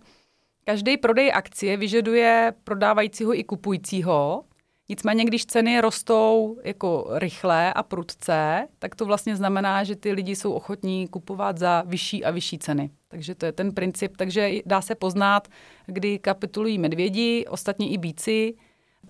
každý 0.65 0.97
prodej 0.97 1.31
akcie 1.33 1.77
vyžaduje 1.77 2.53
prodávajícího 2.63 3.39
i 3.39 3.43
kupujícího, 3.43 4.43
Nicméně, 4.89 5.25
když 5.25 5.46
ceny 5.46 5.81
rostou 5.81 6.58
jako 6.63 7.08
rychle 7.12 7.74
a 7.74 7.84
prudce, 7.84 8.67
tak 8.79 8.96
to 8.96 9.05
vlastně 9.05 9.36
znamená, 9.36 9.84
že 9.84 9.96
ty 9.96 10.12
lidi 10.12 10.36
jsou 10.36 10.51
ochotní 10.51 11.08
kupovat 11.08 11.58
za 11.58 11.84
vyšší 11.86 12.25
a 12.25 12.31
vyšší 12.31 12.60
ceny. 12.60 12.89
Takže 13.08 13.36
to 13.36 13.46
je 13.46 13.51
ten 13.51 13.72
princip. 13.72 14.17
Takže 14.17 14.51
dá 14.65 14.81
se 14.81 14.96
poznat, 14.96 15.48
kdy 15.86 16.19
kapitulují 16.19 16.77
medvědi, 16.77 17.46
ostatně 17.50 17.89
i 17.89 17.98
bíci, 17.98 18.53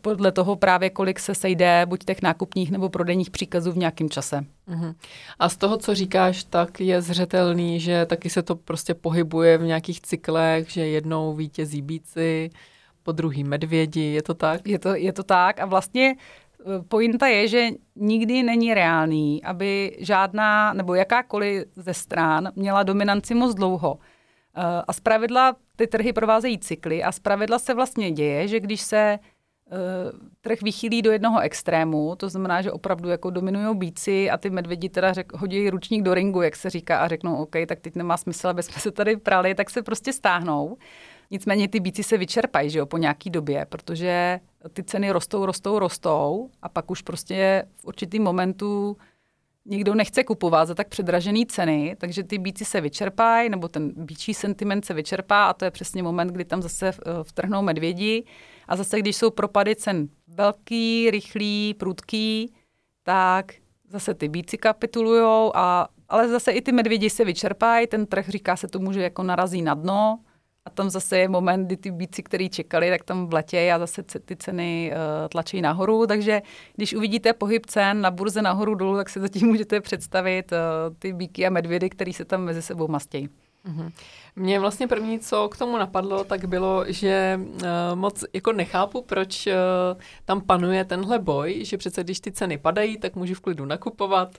podle 0.01 0.31
toho 0.31 0.55
právě, 0.55 0.89
kolik 0.89 1.19
se 1.19 1.35
sejde 1.35 1.85
buď 1.85 2.05
těch 2.05 2.21
nákupních 2.21 2.71
nebo 2.71 2.89
prodejních 2.89 3.29
příkazů 3.29 3.71
v 3.71 3.77
nějakém 3.77 4.09
čase. 4.09 4.45
Uh-huh. 4.67 4.95
A 5.39 5.49
z 5.49 5.57
toho, 5.57 5.77
co 5.77 5.95
říkáš, 5.95 6.43
tak 6.43 6.81
je 6.81 7.01
zřetelný, 7.01 7.79
že 7.79 8.05
taky 8.05 8.29
se 8.29 8.43
to 8.43 8.55
prostě 8.55 8.93
pohybuje 8.93 9.57
v 9.57 9.63
nějakých 9.63 10.01
cyklech, 10.01 10.71
že 10.71 10.87
jednou 10.87 11.33
vítězí 11.33 11.81
bíci, 11.81 12.49
po 13.03 13.11
druhý 13.11 13.43
medvědi, 13.43 14.01
je 14.01 14.23
to 14.23 14.33
tak? 14.33 14.67
Je 14.67 14.79
to, 14.79 14.95
je 14.95 15.13
to 15.13 15.23
tak 15.23 15.59
a 15.59 15.65
vlastně 15.65 16.15
e, 16.15 16.83
pointa 16.87 17.27
je, 17.27 17.47
že 17.47 17.69
nikdy 17.95 18.43
není 18.43 18.73
reálný, 18.73 19.43
aby 19.43 19.97
žádná 19.99 20.73
nebo 20.73 20.95
jakákoliv 20.95 21.63
ze 21.75 21.93
stran 21.93 22.51
měla 22.55 22.83
dominanci 22.83 23.33
moc 23.33 23.55
dlouho. 23.55 23.99
A 24.87 24.93
zpravidla 24.93 25.55
ty 25.75 25.87
trhy 25.87 26.13
provázejí 26.13 26.59
cykly 26.59 27.03
a 27.03 27.11
zpravidla 27.11 27.59
se 27.59 27.73
vlastně 27.73 28.11
děje, 28.11 28.47
že 28.47 28.59
když 28.59 28.81
se 28.81 29.19
uh, 29.71 30.19
trh 30.41 30.61
vychýlí 30.61 31.01
do 31.01 31.11
jednoho 31.11 31.39
extrému, 31.39 32.15
to 32.15 32.29
znamená, 32.29 32.61
že 32.61 32.71
opravdu 32.71 33.09
jako 33.09 33.29
dominují 33.29 33.77
bíci 33.77 34.29
a 34.29 34.37
ty 34.37 34.49
medvědi 34.49 34.89
teda 34.89 35.13
řek, 35.13 35.33
hodí 35.33 35.69
ručník 35.69 36.03
do 36.03 36.13
ringu, 36.13 36.41
jak 36.41 36.55
se 36.55 36.69
říká, 36.69 36.99
a 36.99 37.07
řeknou, 37.07 37.35
OK, 37.35 37.55
tak 37.67 37.79
teď 37.79 37.95
nemá 37.95 38.17
smysl, 38.17 38.47
aby 38.47 38.63
jsme 38.63 38.81
se 38.81 38.91
tady 38.91 39.17
prali, 39.17 39.55
tak 39.55 39.69
se 39.69 39.81
prostě 39.81 40.13
stáhnou. 40.13 40.77
Nicméně 41.31 41.67
ty 41.67 41.79
bíci 41.79 42.03
se 42.03 42.17
vyčerpají, 42.17 42.69
že 42.69 42.79
jo, 42.79 42.85
po 42.85 42.97
nějaký 42.97 43.29
době, 43.29 43.65
protože 43.69 44.39
ty 44.73 44.83
ceny 44.83 45.11
rostou, 45.11 45.45
rostou, 45.45 45.79
rostou 45.79 46.49
a 46.61 46.69
pak 46.69 46.91
už 46.91 47.01
prostě 47.01 47.65
v 47.75 47.85
určitým 47.85 48.23
momentu 48.23 48.97
někdo 49.65 49.95
nechce 49.95 50.23
kupovat 50.23 50.67
za 50.67 50.75
tak 50.75 50.87
předražené 50.87 51.39
ceny, 51.47 51.95
takže 51.99 52.23
ty 52.23 52.37
bíci 52.37 52.65
se 52.65 52.81
vyčerpají, 52.81 53.49
nebo 53.49 53.67
ten 53.67 53.91
bíčí 53.95 54.33
sentiment 54.33 54.85
se 54.85 54.93
vyčerpá 54.93 55.45
a 55.45 55.53
to 55.53 55.65
je 55.65 55.71
přesně 55.71 56.03
moment, 56.03 56.27
kdy 56.27 56.45
tam 56.45 56.61
zase 56.61 56.87
eh, 56.87 56.93
vtrhnou 57.23 57.61
medvědi. 57.61 58.23
A 58.67 58.75
zase, 58.75 58.99
když 58.99 59.15
jsou 59.15 59.29
propady 59.29 59.75
cen 59.75 60.07
velký, 60.27 61.11
rychlý, 61.11 61.73
prudký, 61.73 62.53
tak 63.03 63.53
zase 63.89 64.13
ty 64.13 64.27
bíci 64.27 64.57
kapitulujou, 64.57 65.51
a, 65.55 65.87
ale 66.09 66.29
zase 66.29 66.51
i 66.51 66.61
ty 66.61 66.71
medvědi 66.71 67.09
se 67.09 67.25
vyčerpají, 67.25 67.87
ten 67.87 68.05
trh 68.05 68.29
říká 68.29 68.55
se 68.55 68.67
tomu, 68.67 68.93
že 68.93 69.01
jako 69.01 69.23
narazí 69.23 69.61
na 69.61 69.73
dno, 69.73 70.19
a 70.65 70.69
tam 70.69 70.89
zase 70.89 71.17
je 71.17 71.27
moment, 71.27 71.65
kdy 71.65 71.77
ty 71.77 71.91
bíci, 71.91 72.23
který 72.23 72.49
čekali, 72.49 72.89
tak 72.89 73.03
tam 73.03 73.27
vletějí 73.27 73.71
a 73.71 73.79
zase 73.79 74.03
ty 74.03 74.35
ceny 74.35 74.91
uh, 74.91 75.27
tlačí 75.27 75.61
nahoru. 75.61 76.07
Takže 76.07 76.41
když 76.75 76.93
uvidíte 76.93 77.33
pohyb 77.33 77.65
cen 77.65 78.01
na 78.01 78.11
burze 78.11 78.41
nahoru 78.41 78.75
dolů, 78.75 78.97
tak 78.97 79.09
si 79.09 79.19
zatím 79.19 79.47
můžete 79.51 79.81
představit 79.81 80.51
uh, 80.51 80.95
ty 80.99 81.13
bíky 81.13 81.47
a 81.47 81.49
medvědy, 81.49 81.89
který 81.89 82.13
se 82.13 82.25
tam 82.25 82.41
mezi 82.41 82.61
sebou 82.61 82.87
mastějí. 82.87 83.29
Mm-hmm. 83.67 83.91
Mě 84.35 84.59
vlastně 84.59 84.87
první, 84.87 85.19
co 85.19 85.49
k 85.49 85.57
tomu 85.57 85.77
napadlo, 85.77 86.23
tak 86.23 86.45
bylo, 86.45 86.83
že 86.87 87.39
uh, 87.39 87.59
moc 87.95 88.23
jako 88.33 88.53
nechápu, 88.53 89.01
proč 89.01 89.47
uh, 89.47 89.53
tam 90.25 90.41
panuje 90.41 90.85
tenhle 90.85 91.19
boj, 91.19 91.65
že 91.65 91.77
přece 91.77 92.03
když 92.03 92.19
ty 92.19 92.31
ceny 92.31 92.57
padají, 92.57 92.97
tak 92.97 93.15
můžu 93.15 93.33
v 93.33 93.39
klidu 93.39 93.65
nakupovat 93.65 94.37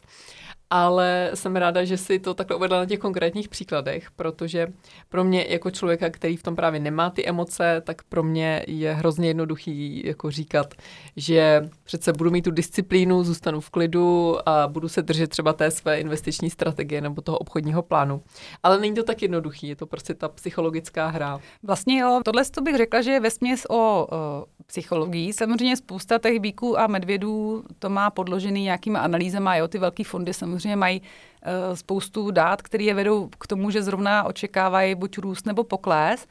ale 0.71 1.31
jsem 1.35 1.57
ráda, 1.57 1.85
že 1.85 1.97
si 1.97 2.19
to 2.19 2.35
takhle 2.35 2.57
uvedla 2.57 2.79
na 2.79 2.87
těch 2.87 2.99
konkrétních 2.99 3.49
příkladech, 3.49 4.11
protože 4.11 4.67
pro 5.09 5.25
mě 5.25 5.47
jako 5.49 5.71
člověka, 5.71 6.11
který 6.11 6.37
v 6.37 6.43
tom 6.43 6.57
právě 6.57 6.81
nemá 6.81 7.11
ty 7.11 7.27
emoce, 7.27 7.83
tak 7.85 8.03
pro 8.03 8.23
mě 8.23 8.65
je 8.67 8.95
hrozně 8.95 9.29
jednoduchý 9.29 10.03
jako 10.07 10.31
říkat, 10.31 10.75
že 11.17 11.69
přece 11.85 12.13
budu 12.13 12.31
mít 12.31 12.43
tu 12.43 12.51
disciplínu, 12.51 13.25
zůstanu 13.25 13.61
v 13.61 13.71
klidu 13.71 14.37
a 14.49 14.69
budu 14.69 14.89
se 14.89 15.03
držet 15.03 15.31
třeba 15.31 15.53
té 15.53 15.71
své 15.71 16.01
investiční 16.01 16.51
strategie 16.51 17.01
nebo 17.01 17.23
toho 17.23 17.39
obchodního 17.39 17.83
plánu. 17.83 18.23
Ale 18.63 18.81
není 18.81 18.95
to 18.95 19.03
tak 19.03 19.23
jednoduchý, 19.23 19.69
je 19.69 19.77
to 19.77 19.87
prostě 19.87 20.15
ta 20.15 20.29
psychologická 20.29 21.07
hra. 21.07 21.41
Vlastně 21.63 22.01
jo, 22.01 22.21
tohle 22.25 22.45
to 22.45 22.61
bych 22.61 22.77
řekla, 22.77 23.03
že 23.03 23.11
je 23.11 23.21
vesměs 23.21 23.67
o, 23.71 23.75
o 23.77 24.47
psychologii. 24.71 25.33
Samozřejmě 25.33 25.77
spousta 25.77 26.19
těch 26.19 26.41
bíků 26.41 26.79
a 26.79 26.87
medvědů 26.87 27.65
to 27.79 27.91
má 27.91 28.11
podložený 28.11 28.63
nějakými 28.63 28.99
analýzama, 28.99 29.57
jo, 29.57 29.69
ty 29.69 29.79
velké 29.79 30.05
fondy 30.05 30.35
samozřejmě 30.35 30.77
mají 30.77 31.01
uh, 31.01 31.75
spoustu 31.75 32.31
dát, 32.31 32.63
které 32.63 32.85
je 32.85 32.95
vedou 32.95 33.29
k 33.39 33.47
tomu, 33.47 33.71
že 33.71 33.83
zrovna 33.83 34.25
očekávají 34.25 34.95
buď 34.95 35.19
růst 35.19 35.47
nebo 35.47 35.65
pokles, 35.65 36.27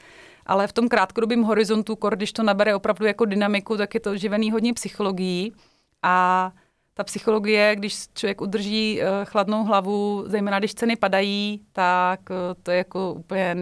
ale 0.46 0.67
v 0.67 0.74
tom 0.74 0.89
krátkodobém 0.89 1.43
horizontu, 1.43 1.98
když 2.15 2.31
to 2.31 2.43
nabere 2.43 2.75
opravdu 2.75 3.05
jako 3.05 3.25
dynamiku, 3.25 3.77
tak 3.77 3.93
je 3.93 4.00
to 4.00 4.17
živený 4.17 4.51
hodně 4.51 4.74
psychologií. 4.74 5.53
A 6.03 6.51
ta 6.93 7.03
psychologie, 7.03 7.75
když 7.75 8.08
člověk 8.13 8.41
udrží 8.41 9.00
uh, 9.01 9.08
chladnou 9.24 9.63
hlavu, 9.63 10.24
zejména 10.27 10.60
když 10.60 10.74
ceny 10.74 10.96
padají, 10.96 11.62
tak 11.72 12.19
uh, 12.29 12.36
to 12.63 12.72
je 12.72 12.77
jako 12.77 13.13
úplně 13.13 13.55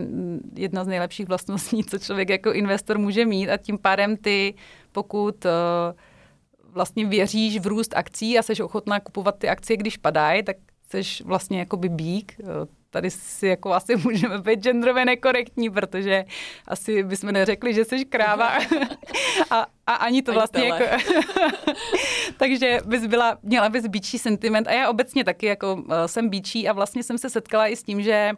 jedna 0.56 0.84
z 0.84 0.88
nejlepších 0.88 1.28
vlastností, 1.28 1.84
co 1.84 2.00
člověk 2.00 2.30
jako 2.30 2.54
investor 2.54 2.98
může 2.98 3.26
mít 3.26 3.50
a 3.50 3.58
tím 3.58 3.78
pádem 3.78 4.18
ty, 4.18 4.54
pokud 4.92 5.46
uh, 5.46 5.52
vlastně 6.74 7.06
věříš 7.06 7.60
v 7.60 7.68
růst 7.68 7.94
akcí 7.98 8.40
a 8.40 8.44
jsi 8.44 8.64
ochotná 8.64 9.00
kupovat 9.00 9.38
ty 9.38 9.50
akcie, 9.50 9.78
když 9.78 9.98
padají, 9.98 10.44
tak 10.44 10.58
jsi 10.90 11.24
vlastně 11.24 11.60
jako 11.60 11.78
by 11.78 11.90
bík. 11.90 12.38
Tady 12.90 13.10
si 13.12 13.48
jako 13.48 13.74
asi 13.74 13.96
můžeme 14.04 14.38
být 14.38 14.64
genderově 14.64 15.06
nekorektní, 15.06 15.70
protože 15.70 16.26
asi 16.68 17.04
bychom 17.04 17.32
neřekli, 17.32 17.74
že 17.74 17.86
jsi 17.86 18.06
kráva. 18.06 18.58
a, 19.52 19.66
a 19.88 19.94
ani 19.94 20.22
to 20.22 20.34
vlastně 20.34 20.68
jako... 20.68 20.86
Takže 22.38 22.80
bys 22.86 23.08
byla, 23.08 23.38
měla 23.44 23.70
bys 23.70 23.88
bíčí 23.88 24.20
sentiment. 24.20 24.68
A 24.68 24.72
já 24.72 24.90
obecně 24.90 25.24
taky 25.24 25.46
jako 25.46 25.76
uh, 25.76 25.84
jsem 26.06 26.30
bíčí 26.30 26.68
a 26.68 26.74
vlastně 26.74 27.04
jsem 27.04 27.18
se 27.18 27.30
setkala 27.30 27.68
i 27.68 27.76
s 27.76 27.84
tím, 27.84 28.02
že 28.02 28.32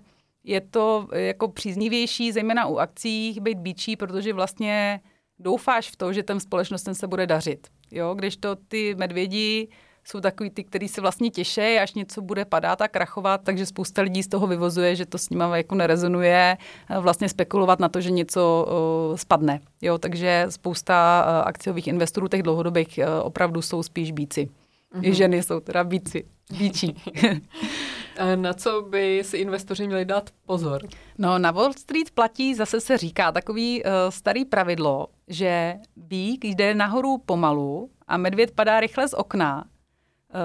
je 0.44 0.62
to 0.62 1.08
jako 1.12 1.48
příznivější, 1.48 2.32
zejména 2.32 2.66
u 2.66 2.78
akcí, 2.78 3.38
být 3.42 3.58
bíčí, 3.58 3.96
protože 3.96 4.34
vlastně 4.34 5.02
doufáš 5.40 5.92
v 5.92 5.96
to, 5.96 6.14
že 6.14 6.24
těm 6.24 6.40
společnostem 6.40 6.96
se 6.96 7.08
bude 7.08 7.28
dařit. 7.28 7.68
Jo, 7.92 8.14
když 8.14 8.38
to 8.38 8.56
ty 8.56 8.96
medvědi 8.96 9.68
jsou 10.04 10.20
takový 10.20 10.50
ty, 10.50 10.64
kteří 10.64 10.88
se 10.88 11.02
vlastně 11.02 11.30
těší, 11.30 11.62
až 11.62 11.94
něco 11.94 12.22
bude 12.22 12.46
padat 12.46 12.82
a 12.82 12.88
krachovat, 12.88 13.42
takže 13.44 13.66
spousta 13.66 14.02
lidí 14.02 14.24
z 14.24 14.28
toho 14.28 14.48
vyvozuje, 14.48 14.96
že 14.96 15.06
to 15.06 15.18
s 15.18 15.30
nima 15.30 15.58
jako 15.58 15.76
nerezonuje, 15.76 16.58
vlastně 17.00 17.30
spekulovat 17.30 17.80
na 17.80 17.90
to, 17.90 18.02
že 18.02 18.12
něco 18.12 18.68
uh, 19.10 19.16
spadne. 19.16 19.60
Jo, 19.82 19.98
takže 19.98 20.46
spousta 20.50 21.26
uh, 21.26 21.48
akciových 21.48 21.88
investorů, 21.88 22.28
těch 22.28 22.44
dlouhodobých, 22.44 23.00
uh, 23.00 23.28
opravdu 23.28 23.62
jsou 23.62 23.84
spíš 23.84 24.12
bíci. 24.12 24.50
Mm-hmm. 24.94 25.06
I 25.06 25.14
ženy 25.14 25.44
jsou 25.44 25.60
teda 25.60 25.84
bíci, 25.84 26.26
bíčí. 26.58 26.96
na 28.36 28.54
co 28.54 28.82
by 28.82 29.22
si 29.26 29.38
investoři 29.38 29.88
měli 29.88 30.06
dát 30.06 30.30
pozor? 30.46 30.82
No, 31.18 31.40
na 31.40 31.52
Wall 31.52 31.74
Street 31.74 32.12
platí, 32.12 32.56
zase 32.56 32.82
se 32.82 32.98
říká, 32.98 33.32
takový 33.32 33.84
uh, 33.84 33.92
starý 34.10 34.46
pravidlo, 34.46 35.08
že 35.28 35.76
bík 35.96 36.46
jde 36.46 36.74
nahoru 36.76 37.18
pomalu 37.18 37.90
a 38.08 38.18
medvěd 38.18 38.52
padá 38.52 38.80
rychle 38.80 39.08
z 39.08 39.14
okna, 39.14 39.66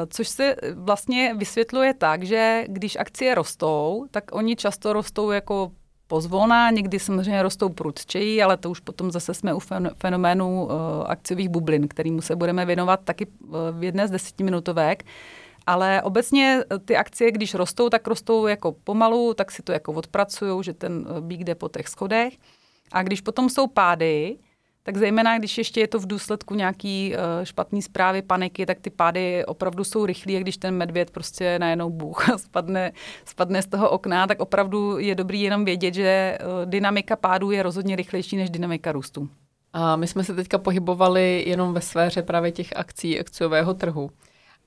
což 0.08 0.28
se 0.28 0.56
vlastně 0.74 1.34
vysvětluje 1.34 1.94
tak, 1.94 2.22
že 2.22 2.64
když 2.68 2.96
akcie 2.96 3.34
rostou, 3.34 4.06
tak 4.10 4.24
oni 4.32 4.56
často 4.56 4.92
rostou 4.92 5.30
jako 5.30 5.70
pozvolná, 6.06 6.70
někdy 6.70 6.98
samozřejmě 6.98 7.42
rostou 7.42 7.68
prudčeji, 7.68 8.42
ale 8.42 8.56
to 8.56 8.70
už 8.70 8.80
potom 8.80 9.10
zase 9.10 9.34
jsme 9.34 9.54
u 9.54 9.60
fenoménu 9.96 10.64
uh, 10.64 10.70
akciových 11.06 11.48
bublin, 11.48 11.88
kterýmu 11.88 12.20
se 12.20 12.36
budeme 12.36 12.66
věnovat 12.66 13.00
taky 13.04 13.26
v 13.72 13.82
jedné 13.82 14.08
z 14.08 14.10
desetiminutovek. 14.10 15.04
Ale 15.66 16.02
obecně 16.02 16.64
ty 16.84 16.96
akcie, 16.96 17.32
když 17.32 17.54
rostou, 17.54 17.88
tak 17.88 18.06
rostou 18.06 18.46
jako 18.46 18.72
pomalu, 18.72 19.34
tak 19.34 19.50
si 19.50 19.62
to 19.62 19.72
jako 19.72 19.92
odpracují, 19.92 20.64
že 20.64 20.72
ten 20.72 21.06
bík 21.20 21.44
jde 21.44 21.54
po 21.54 21.68
těch 21.68 21.88
schodech. 21.88 22.34
A 22.92 23.02
když 23.02 23.20
potom 23.20 23.48
jsou 23.48 23.66
pády, 23.66 24.36
tak 24.86 24.96
zejména 24.96 25.38
když 25.38 25.58
ještě 25.58 25.80
je 25.80 25.88
to 25.88 25.98
v 25.98 26.06
důsledku 26.06 26.54
nějaký 26.54 27.12
uh, 27.14 27.44
špatný 27.44 27.82
zprávy, 27.82 28.22
paniky, 28.22 28.66
tak 28.66 28.80
ty 28.80 28.90
pády 28.90 29.44
opravdu 29.44 29.84
jsou 29.84 30.06
rychlé, 30.06 30.40
když 30.40 30.56
ten 30.56 30.76
medvěd 30.76 31.10
prostě 31.10 31.58
najednou 31.58 31.90
bůh 31.90 32.28
a 32.28 32.38
spadne, 32.38 32.92
spadne 33.24 33.62
z 33.62 33.66
toho 33.66 33.90
okna, 33.90 34.26
tak 34.26 34.40
opravdu 34.40 34.98
je 34.98 35.14
dobrý 35.14 35.40
jenom 35.40 35.64
vědět, 35.64 35.94
že 35.94 36.38
uh, 36.40 36.70
dynamika 36.70 37.16
pádu 37.16 37.50
je 37.50 37.62
rozhodně 37.62 37.96
rychlejší 37.96 38.36
než 38.36 38.50
dynamika 38.50 38.92
růstu. 38.92 39.28
A 39.72 39.96
my 39.96 40.06
jsme 40.06 40.24
se 40.24 40.34
teďka 40.34 40.58
pohybovali 40.58 41.44
jenom 41.46 41.74
ve 41.74 41.80
sféře 41.80 42.22
právě 42.22 42.52
těch 42.52 42.76
akcí 42.76 43.20
akciového 43.20 43.74
trhu. 43.74 44.10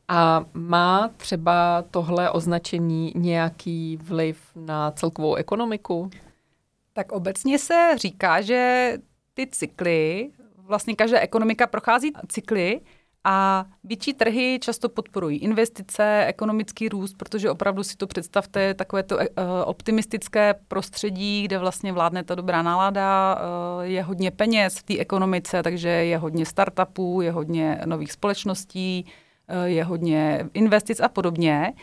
A 0.07 0.45
má 0.53 1.09
třeba 1.17 1.83
tohle 1.91 2.31
označení 2.31 3.11
nějaký 3.15 3.97
vliv 4.01 4.39
na 4.55 4.91
celkovou 4.91 5.35
ekonomiku? 5.35 6.09
Tak 6.93 7.11
obecně 7.11 7.59
se 7.59 7.91
říká, 7.97 8.41
že 8.41 8.93
ty 9.37 9.47
cykly, 9.47 10.29
vlastně 10.57 10.95
každá 10.95 11.19
ekonomika 11.19 11.67
prochází 11.67 12.13
cykly 12.27 12.81
a 13.23 13.65
větší 13.83 14.13
trhy 14.13 14.59
často 14.61 14.89
podporují 14.89 15.37
investice, 15.37 16.25
ekonomický 16.27 16.89
růst, 16.89 17.13
protože 17.17 17.51
opravdu 17.51 17.83
si 17.83 17.97
to 17.97 18.07
představte, 18.07 18.73
takové 18.73 19.03
to 19.03 19.15
uh, 19.15 19.23
optimistické 19.65 20.55
prostředí, 20.67 21.43
kde 21.43 21.57
vlastně 21.57 21.93
vládne 21.93 22.23
ta 22.23 22.35
dobrá 22.35 22.61
nálada, 22.61 23.35
uh, 23.35 23.83
je 23.83 24.03
hodně 24.03 24.31
peněz 24.31 24.77
v 24.77 24.83
té 24.83 24.97
ekonomice, 24.97 25.63
takže 25.63 25.89
je 25.89 26.17
hodně 26.17 26.45
startupů, 26.45 27.21
je 27.21 27.31
hodně 27.31 27.81
nových 27.85 28.11
společností, 28.11 29.05
uh, 29.05 29.63
je 29.63 29.83
hodně 29.83 30.49
investic 30.53 30.99
a 30.99 31.09
podobně. 31.09 31.73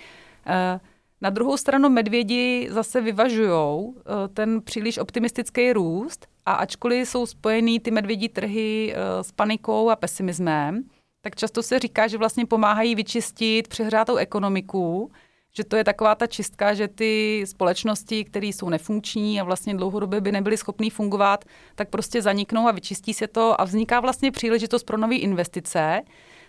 Na 1.20 1.30
druhou 1.30 1.56
stranu 1.56 1.88
medvědi 1.88 2.68
zase 2.70 3.00
vyvažují 3.00 3.94
ten 4.34 4.62
příliš 4.62 4.98
optimistický 4.98 5.72
růst 5.72 6.26
a 6.46 6.52
ačkoliv 6.52 7.08
jsou 7.08 7.26
spojený 7.26 7.80
ty 7.80 7.90
medvědí 7.90 8.28
trhy 8.28 8.94
s 9.22 9.32
panikou 9.32 9.90
a 9.90 9.96
pesimismem, 9.96 10.84
tak 11.22 11.36
často 11.36 11.62
se 11.62 11.78
říká, 11.78 12.08
že 12.08 12.18
vlastně 12.18 12.46
pomáhají 12.46 12.94
vyčistit 12.94 13.68
přehrátou 13.68 14.16
ekonomiku, 14.16 15.10
že 15.56 15.64
to 15.64 15.76
je 15.76 15.84
taková 15.84 16.14
ta 16.14 16.26
čistka, 16.26 16.74
že 16.74 16.88
ty 16.88 17.44
společnosti, 17.46 18.24
které 18.24 18.46
jsou 18.46 18.68
nefunkční 18.68 19.40
a 19.40 19.44
vlastně 19.44 19.74
dlouhodobě 19.74 20.20
by 20.20 20.32
nebyly 20.32 20.56
schopné 20.56 20.90
fungovat, 20.90 21.44
tak 21.74 21.88
prostě 21.88 22.22
zaniknou 22.22 22.68
a 22.68 22.72
vyčistí 22.72 23.14
se 23.14 23.26
to 23.26 23.60
a 23.60 23.64
vzniká 23.64 24.00
vlastně 24.00 24.30
příležitost 24.30 24.84
pro 24.84 24.98
nové 24.98 25.16
investice. 25.16 26.02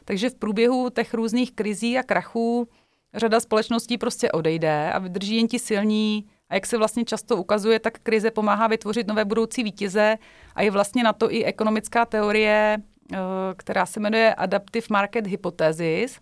Takže 0.05 0.29
v 0.29 0.35
průběhu 0.35 0.89
těch 0.89 1.13
různých 1.13 1.51
krizí 1.51 1.97
a 1.97 2.03
krachů 2.03 2.67
řada 3.13 3.39
společností 3.39 3.97
prostě 3.97 4.31
odejde 4.31 4.91
a 4.93 4.99
vydrží 4.99 5.35
jen 5.35 5.47
ti 5.47 5.59
silní 5.59 6.25
A 6.49 6.55
jak 6.55 6.65
se 6.65 6.77
vlastně 6.77 7.05
často 7.05 7.37
ukazuje, 7.37 7.79
tak 7.79 7.99
krize 7.99 8.31
pomáhá 8.31 8.67
vytvořit 8.67 9.07
nové 9.07 9.25
budoucí 9.25 9.63
vítěze 9.63 10.17
a 10.55 10.61
je 10.61 10.71
vlastně 10.71 11.03
na 11.03 11.13
to 11.13 11.31
i 11.31 11.43
ekonomická 11.43 12.05
teorie, 12.05 12.77
eh, 13.13 13.17
která 13.57 13.85
se 13.85 13.99
jmenuje 13.99 14.33
Adaptive 14.35 14.87
Market 14.89 15.27
Hypothesis, 15.27 16.19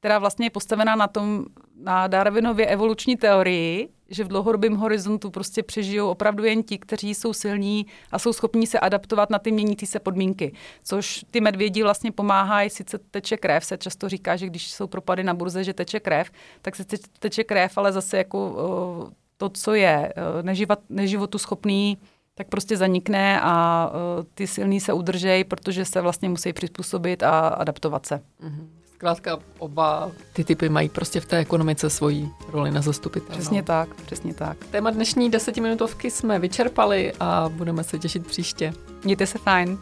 která 0.00 0.18
vlastně 0.18 0.46
je 0.46 0.50
postavená 0.50 0.96
na 0.96 1.06
tom, 1.06 1.44
na 1.82 2.06
Darwinově 2.06 2.66
evoluční 2.66 3.16
teorii, 3.16 3.88
že 4.10 4.24
v 4.24 4.28
dlouhodobém 4.28 4.76
horizontu 4.76 5.30
prostě 5.30 5.62
přežijou 5.62 6.08
opravdu 6.10 6.44
jen 6.44 6.62
ti, 6.62 6.78
kteří 6.78 7.14
jsou 7.14 7.32
silní 7.32 7.86
a 8.12 8.18
jsou 8.18 8.32
schopní 8.32 8.66
se 8.66 8.80
adaptovat 8.80 9.30
na 9.30 9.38
ty 9.38 9.52
měnící 9.52 9.86
se 9.86 10.00
podmínky. 10.00 10.52
Což 10.82 11.24
ty 11.30 11.40
medvědi 11.40 11.82
vlastně 11.82 12.12
pomáhají, 12.12 12.70
sice 12.70 12.98
teče 12.98 13.36
krev, 13.36 13.64
se 13.64 13.78
často 13.78 14.08
říká, 14.08 14.36
že 14.36 14.46
když 14.46 14.70
jsou 14.70 14.86
propady 14.86 15.24
na 15.24 15.34
burze, 15.34 15.64
že 15.64 15.74
teče 15.74 16.00
krev, 16.00 16.30
tak 16.62 16.76
se 16.76 16.84
teče 17.18 17.44
krev, 17.44 17.78
ale 17.78 17.92
zase 17.92 18.16
jako 18.18 19.10
to, 19.40 19.48
co 19.48 19.74
je 19.74 20.12
neživot, 20.42 20.78
neživotu 20.88 21.38
schopný, 21.38 21.98
tak 22.34 22.48
prostě 22.48 22.76
zanikne 22.76 23.40
a 23.40 23.90
ty 24.34 24.46
silní 24.46 24.80
se 24.80 24.92
udržejí, 24.92 25.44
protože 25.44 25.84
se 25.84 26.00
vlastně 26.00 26.28
musí 26.28 26.52
přizpůsobit 26.52 27.22
a 27.22 27.48
adaptovat 27.48 28.06
se. 28.06 28.16
Mm-hmm. 28.16 28.66
Zkrátka 28.94 29.38
oba 29.58 30.10
ty 30.32 30.44
typy 30.44 30.68
mají 30.68 30.88
prostě 30.88 31.20
v 31.20 31.26
té 31.26 31.38
ekonomice 31.38 31.90
svoji 31.90 32.28
roli 32.48 32.70
na 32.70 32.82
zastupitele. 32.82 33.38
Přesně 33.38 33.62
tak, 33.62 33.94
přesně 33.94 34.34
tak. 34.34 34.56
Téma 34.70 34.90
dnešní 34.90 35.30
desetiminutovky 35.30 36.10
jsme 36.10 36.38
vyčerpali 36.38 37.12
a 37.20 37.48
budeme 37.48 37.84
se 37.84 37.98
těšit 37.98 38.26
příště. 38.26 38.72
Mějte 39.04 39.26
se 39.26 39.38
fajn. 39.38 39.78